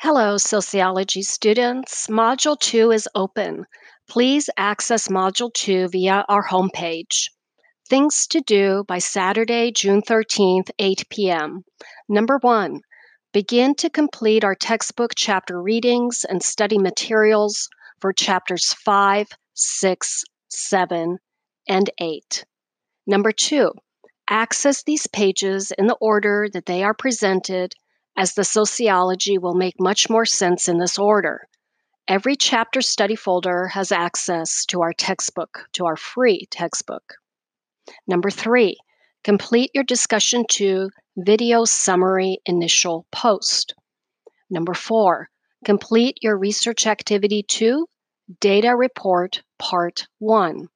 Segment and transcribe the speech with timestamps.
[0.00, 2.06] Hello, sociology students.
[2.08, 3.64] Module 2 is open.
[4.08, 7.30] Please access Module 2 via our homepage.
[7.88, 11.64] Things to do by Saturday, June 13th, 8 p.m.
[12.08, 12.80] Number one,
[13.32, 17.68] begin to complete our textbook chapter readings and study materials
[18.00, 21.18] for chapters 5, 6, 7,
[21.68, 22.44] and 8.
[23.06, 23.72] Number two,
[24.28, 27.72] access these pages in the order that they are presented
[28.16, 31.46] as the sociology will make much more sense in this order.
[32.08, 37.14] Every chapter study folder has access to our textbook, to our free textbook.
[38.06, 38.76] Number three,
[39.22, 43.74] complete your discussion two video summary initial post.
[44.50, 45.28] Number four,
[45.64, 47.86] complete your research activity two
[48.40, 50.68] data report part one.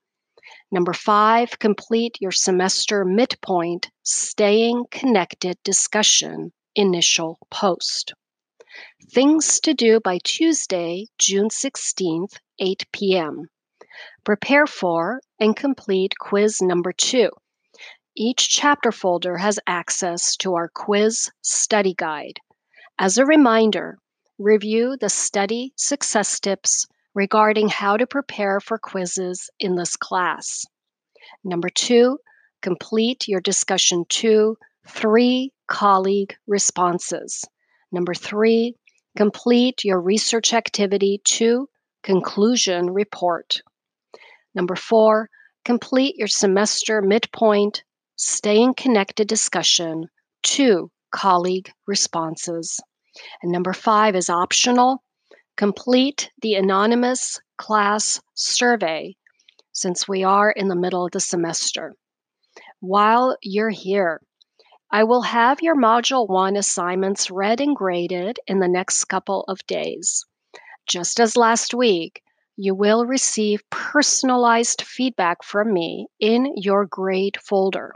[0.71, 8.15] Number five, complete your semester midpoint staying connected discussion initial post.
[9.11, 13.49] Things to do by Tuesday, June 16th, 8 p.m.
[14.25, 17.31] Prepare for and complete quiz number two.
[18.17, 22.39] Each chapter folder has access to our quiz study guide.
[22.99, 23.99] As a reminder,
[24.39, 30.65] review the study success tips regarding how to prepare for quizzes in this class.
[31.43, 32.19] Number two,
[32.63, 34.57] complete your discussion two,
[34.89, 37.45] three colleague responses.
[37.93, 38.75] Number three,
[39.17, 41.69] complete your research activity two,
[42.03, 43.63] conclusion report.
[44.55, 45.31] Number four,
[45.65, 47.85] complete your semester midpoint
[48.17, 50.09] staying connected discussion
[50.43, 52.81] two, colleague responses.
[53.43, 55.03] And number five is optional.
[55.57, 59.17] Complete the anonymous class survey
[59.73, 61.95] since we are in the middle of the semester.
[62.81, 64.21] While you're here,
[64.95, 69.59] I will have your Module 1 assignments read and graded in the next couple of
[69.67, 70.25] days.
[70.87, 72.23] Just as last week,
[72.55, 77.93] you will receive personalized feedback from me in your grade folder.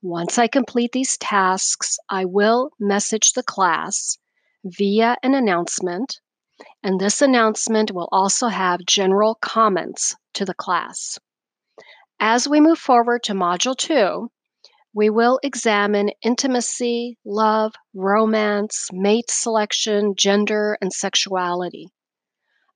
[0.00, 4.16] Once I complete these tasks, I will message the class
[4.64, 6.20] via an announcement,
[6.82, 11.18] and this announcement will also have general comments to the class.
[12.18, 14.30] As we move forward to Module 2,
[14.94, 21.88] we will examine intimacy, love, romance, mate selection, gender, and sexuality.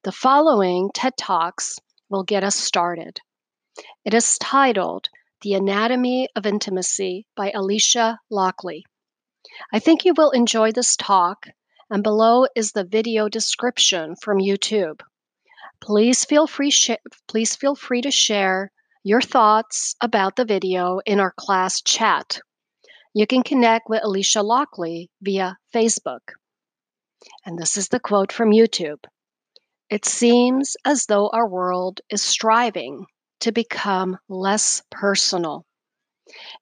[0.03, 3.21] The following TED Talks will get us started.
[4.05, 5.09] It is titled
[5.43, 8.85] The Anatomy of Intimacy by Alicia Lockley.
[9.73, 11.47] I think you will enjoy this talk,
[11.89, 15.03] and below is the video description from YouTube.
[15.81, 16.91] Please feel free, sh-
[17.29, 18.73] please feel free to share
[19.05, 22.41] your thoughts about the video in our class chat.
[23.15, 26.33] You can connect with Alicia Lockley via Facebook.
[27.47, 29.05] And this is the quote from YouTube
[29.89, 33.07] It seems as though our world is striving
[33.41, 35.65] to become less personal.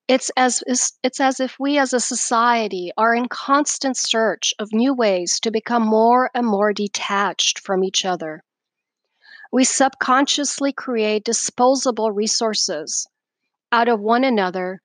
[0.07, 0.63] It's as,
[1.03, 5.51] it's as if we as a society are in constant search of new ways to
[5.51, 8.45] become more and more detached from each other
[9.53, 13.07] we subconsciously create disposable resources
[13.71, 14.81] out of one another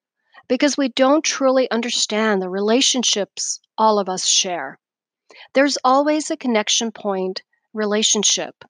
[0.48, 4.80] because we don't truly understand the relationships all of us share.
[5.54, 7.42] There's always a connection point
[7.74, 8.64] relationship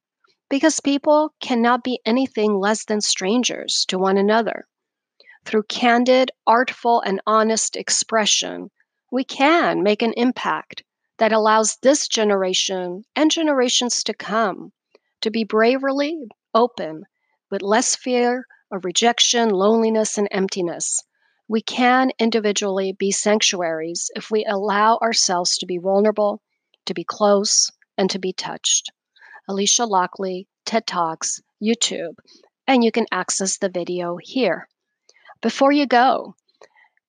[0.50, 4.68] because people cannot be anything less than strangers to one another.
[5.46, 8.70] Through candid, artful, and honest expression,
[9.12, 10.84] we can make an impact
[11.18, 14.72] that allows this generation and generations to come
[15.22, 16.18] to be bravely
[16.54, 17.04] open
[17.50, 21.02] with less fear of rejection, loneliness, and emptiness.
[21.48, 26.42] We can individually be sanctuaries if we allow ourselves to be vulnerable,
[26.86, 28.92] to be close, and to be touched.
[29.48, 32.16] Alicia Lockley, TED Talks, YouTube,
[32.68, 34.68] and you can access the video here.
[35.42, 36.36] Before you go,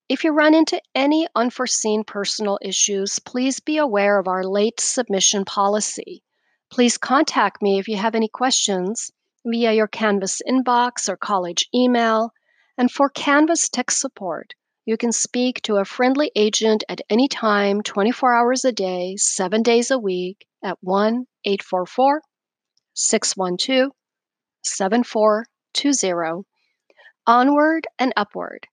[0.09, 5.45] if you run into any unforeseen personal issues, please be aware of our late submission
[5.45, 6.23] policy.
[6.73, 9.11] Please contact me if you have any questions
[9.45, 12.33] via your Canvas inbox or college email.
[12.79, 14.55] And for Canvas tech support,
[14.87, 19.63] you can speak to a friendly agent at any time, 24 hours a day, seven
[19.63, 22.23] days a week at 1 844
[22.95, 23.93] 612
[24.63, 26.45] 7420.
[27.27, 28.67] Onward and upward.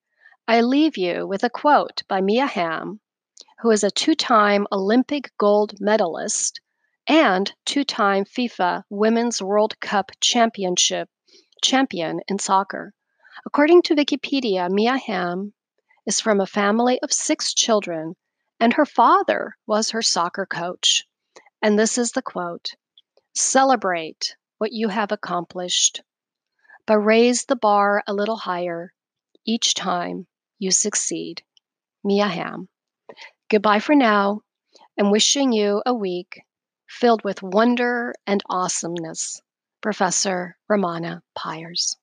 [0.48, 3.02] I leave you with a quote by Mia Hamm,
[3.60, 6.62] who is a two time Olympic gold medalist
[7.10, 11.10] and two-time FIFA Women's World Cup Championship
[11.60, 12.94] champion in soccer.
[13.48, 15.54] According to Wikipedia, Mia Hamm
[16.06, 18.16] is from a family of six children,
[18.60, 21.04] and her father was her soccer coach.
[21.64, 22.76] And this is the quote
[23.34, 26.04] Celebrate what you have accomplished,
[26.86, 28.94] but raise the bar a little higher
[29.48, 30.28] each time
[30.60, 31.42] you succeed.
[32.04, 32.70] Mia Hamm.
[33.50, 34.42] Goodbye for now,
[34.96, 36.44] and wishing you a week
[36.90, 39.42] filled with wonder and awesomeness.
[39.82, 41.96] Professor Romana Pyers.